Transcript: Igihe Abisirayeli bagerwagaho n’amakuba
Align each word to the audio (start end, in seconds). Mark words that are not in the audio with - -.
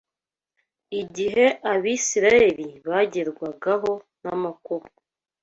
Igihe 1.01 1.45
Abisirayeli 1.71 2.67
bagerwagaho 2.87 3.91
n’amakuba 4.23 4.87